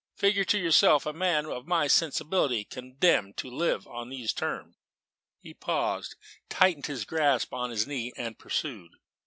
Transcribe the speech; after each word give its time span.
Figure 0.15 0.45
to 0.45 0.57
yourself 0.57 1.05
a 1.05 1.13
man 1.13 1.45
of 1.45 1.67
my 1.67 1.85
sensibility 1.85 2.63
condemned 2.63 3.37
to 3.37 3.51
live 3.51 3.85
on 3.87 4.09
these 4.09 4.33
terms!" 4.33 4.75
He 5.39 5.53
paused, 5.53 6.15
tightened 6.49 6.87
his 6.87 7.05
grasp 7.05 7.53
on 7.53 7.69
his 7.69 7.85
knee, 7.85 8.11
and 8.17 8.35
pursued. 8.39 8.93